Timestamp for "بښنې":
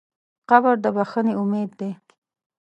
0.95-1.33